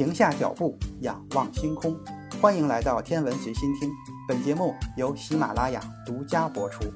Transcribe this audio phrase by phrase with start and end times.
[0.00, 1.94] 停下脚步，仰望星空。
[2.40, 3.90] 欢迎来到天文随心听，
[4.26, 6.90] 本节目由喜马拉雅独家播出。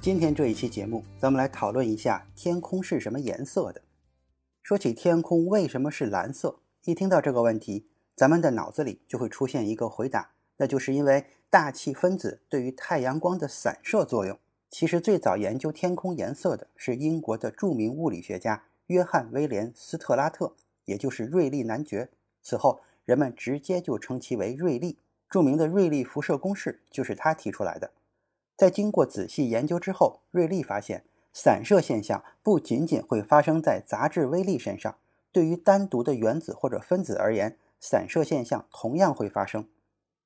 [0.00, 3.82] 今天这一期节目，咱们来讨论一下天空是什么颜色的。
[4.60, 7.86] 说起天空为什么是蓝色，一听到这个问题，
[8.16, 14.36] 咱们的脑子里就会出现一个回答，那就是因为大气分子对于太阳光的散射作用。
[14.72, 20.54] 其实最早研究天空颜色的是英国的著名物理学家约翰威廉斯特拉特，
[20.86, 22.08] 也就是瑞利男爵。
[22.42, 24.96] 此后，人们直接就称其为瑞利。
[25.28, 27.90] 著名的瑞利辐射公式就是他提出来的。
[28.56, 34.96] 在经过仔细研究之后，瑞利发现散射现象不仅仅会发生在杂质微粒身上，
[35.30, 39.68] 对于单独的原子或者分子而言，散射现象同样会发生，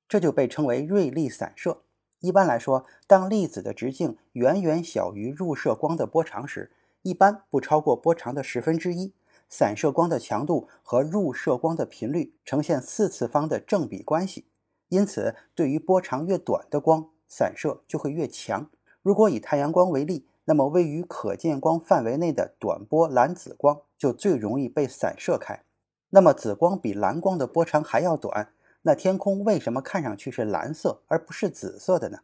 [0.07, 1.81] 这就被称为瑞利散射。
[2.19, 6.71] 一般来说，当粒子的直径远远小于入射光的波长时，
[7.03, 9.13] 一般不超过波长的十分之一，
[9.47, 14.47] 散射光的强度和入射光的频率呈现四次方的正比关系。
[14.89, 18.69] 因此，对于波长越短的光，散射就会越强。
[19.01, 25.63] 如果以太阳光为例，那么位于可见光范围内的短波蓝紫光就最容易被散射开。
[26.09, 32.19] 那么紫光比蓝光的波长还要短，那天空为什么看上去是蓝色而不是紫色的呢？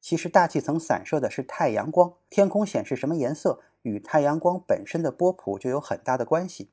[0.00, 6.70] 其实大气层散射的是太阳光，天空显示什么颜色与太阳光本身的波谱就有很大的关系。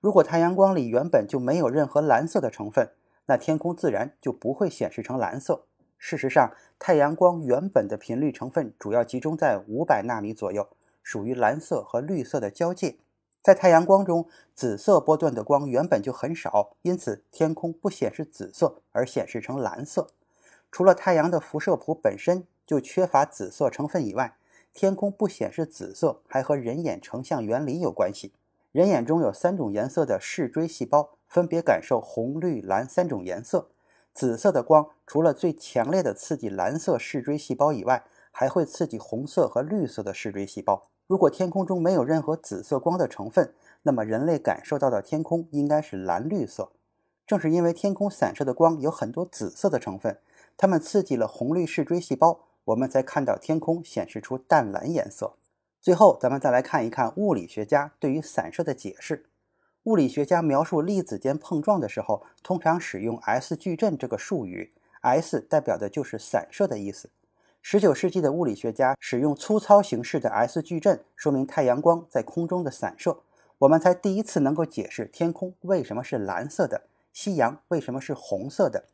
[0.00, 2.90] 如果太阳光里原本就没有任何蓝色的成分，
[3.26, 5.66] 那天空自然就不会显示成蓝色。
[5.96, 10.66] 事实上，太阳光原本的频率成分主要集中在五百纳米左右，
[11.02, 12.96] 属于蓝色和绿色的交界。
[13.42, 20.06] 在太阳光中，紫色波段的光原本就很少，因此天空不显示紫色，而显示成蓝色。
[20.70, 24.36] 除了太阳的辐射谱本身就缺乏紫色成分以外，
[24.72, 28.32] 天空不显示紫色还和人眼成像原理有关系。
[28.70, 33.68] 人眼中有三种颜色的视锥细胞，分别感受红、绿、蓝三种颜色。
[34.14, 40.91] 紫色的光除了最强烈的刺激蓝色视锥细胞以外，还会刺激红色和绿色的视锥细胞。
[41.12, 43.52] 如果天空中没有任何紫色光的成分，
[43.82, 46.72] 那么人类感受到的天空应该是蓝绿色。
[47.26, 50.16] 正是因为天空散射的光有很多紫色的成分，
[50.56, 55.34] 它们刺激了红绿视锥细胞，我们才看到天空显示出淡蓝颜色。
[55.82, 59.26] 最后，咱们再来看一看物理学家对于散射的解释。
[59.82, 67.10] 物理学家描述粒子间碰撞的时候，通常使用 S 矩阵这个术语，S 代表的就是散射的意思。
[67.64, 73.20] 19世纪的物理学家使用粗糙形式的 S 矩阵说明太阳光在空中的散射，
[73.58, 78.84] 我们才第一次能够解释天空为什么是蓝色的，夕阳为什么是红色的。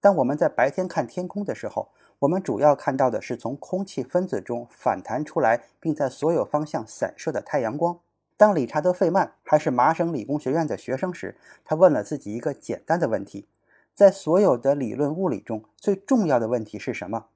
[0.00, 1.88] 当我们在白天看天空的时候，
[2.18, 8.00] 我们主要看到的是从空气分子中反弹出来，并在所有方向散射的太阳光。
[8.36, 13.46] 当理查德·费曼还是麻省理工学院的学生时，他问了自己一个简单的问题：
[13.94, 17.26] 在所有的理论物理中，最重要的问题是什么？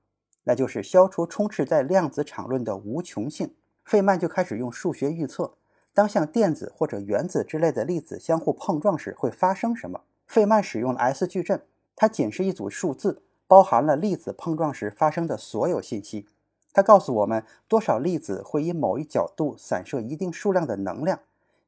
[0.45, 3.55] 那就是消除充斥在量子场论的无穷性。
[3.85, 5.55] 费曼就开始用数学预测，
[5.93, 10.03] 当像电子或者原子之类的粒子相互碰撞时会发生什么。
[10.27, 11.63] 费曼使用了 S 矩阵，
[11.97, 16.29] 它仅是一组数字，包含了粒子碰撞时发生的所有信息。
[16.73, 21.19] 它告诉我们多少粒子会以某一角度散射一定数量的能量。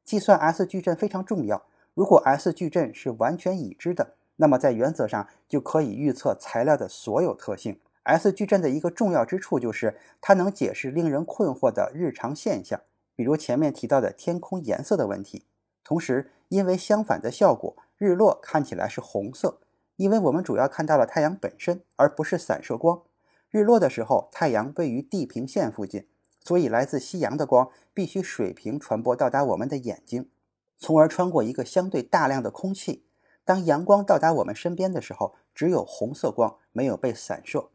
[0.05, 1.65] 计算 S 矩阵非常重要。
[1.93, 7.79] 如果 S 矩阵是完全已知的，那么在原则上就可以预测材料的所有特性。
[8.03, 12.81] S 矩阵的一个重要之处就是它能解释令人困惑的日常现象，
[13.15, 15.45] 比如前面提到的天空颜色的问题。
[15.83, 19.59] 同时，因为相反的效果，日落看起来是红色，
[19.95, 23.01] 因为我们主要看到了太阳本身，而不是散射光。
[23.49, 26.07] 日落的时候，太阳位于地平线附近，
[26.41, 30.29] 所以来自夕阳的光必须水平传播到达我们的眼睛，
[30.77, 33.05] 从而穿过一个相对大量的空气。
[33.45, 37.69] 当阳光到达我们身边的时候，只有红色光没有被散射。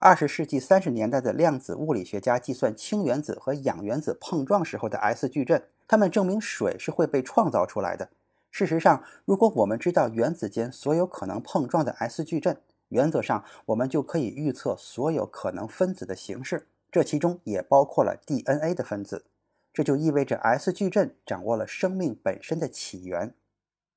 [0.00, 8.08] 二十世纪三十年代的量子物理学家计算氢原子和氧原子碰撞时候的 S 矩阵，他们证明水是会被创造出来的。
[8.52, 12.60] 事实上，如果我们知道原子间所有可能碰撞的 S 矩阵，
[12.90, 19.24] 原则上，我们就可以预测所有可能分子的形式，这其中也包括了 DNA 的分子。
[19.72, 23.34] 这就意味着 S 矩阵掌握了生命本身的起源。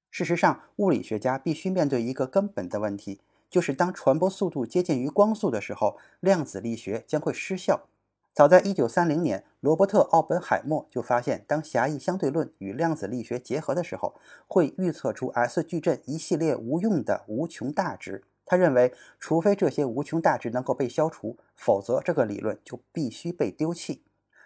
[0.09, 3.21] 事实上，物理学家必须面对一个根本的问题，
[3.51, 7.81] 就是当传播速度接近于光速的时候，量子力学将会失效。
[8.33, 14.15] 早在1930年，罗伯特·奥本海默就发现，当狭义相对论与量子力学结合的时候，
[14.47, 18.23] 会预测出 S 矩阵一系列无用的无穷大值。
[18.45, 24.05] 他认为，除非这些无穷大值能够被消除，否则这个理论就必须被丢弃。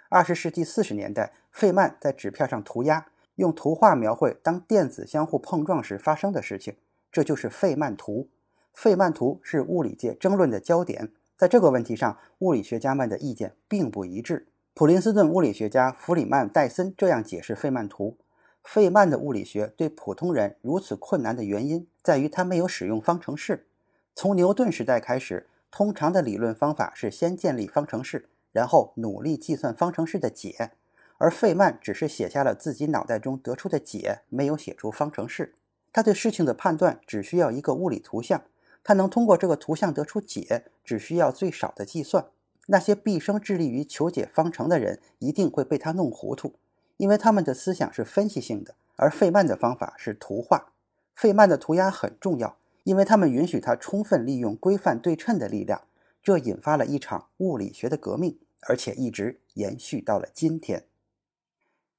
[0.09, 3.05] 二十世纪四十年代，费曼在纸片上涂鸦，
[3.35, 6.75] 用图画描绘当电子相互碰撞时发生的事情，
[7.11, 8.29] 这就是费曼图。
[8.75, 14.47] 费曼图是物理界争论的焦点，在这个问题上，物理学家们的意见并不一致。
[14.73, 18.17] 普林斯顿物理学家弗里曼·戴森这样解释费曼图：
[18.63, 23.65] 费曼的物理学对普通人如此困难的原因，在于他没有使用方程式。
[24.13, 28.29] 从牛顿时代开始，通常的理论方法是先建立方程式。
[28.51, 30.71] 然后努力计算方程式的解，
[31.17, 35.53] 而费曼只是写下了自己脑袋中得出的解，没有写出方程式。
[35.91, 38.43] 他对事情的判断只需要一个物理图像，
[38.85, 42.27] 他能通过这个图像得出解，只需要最少的计算。
[42.67, 46.53] 那些毕生致力于求解方程的人一定会被他弄糊涂，
[46.95, 50.71] 因为他们的思想是分析性的，而费曼的方法是图画。
[51.13, 55.81] 费曼的涂鸦很重要，因为他们允许他充分利用规范对称的力量，
[56.23, 58.39] 这引发了一场物理学的革命。
[58.67, 60.85] 而且一直延续到了今天。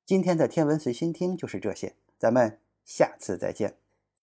[0.04, 3.76] 今天的天文随心听就是这些，咱们下次再见。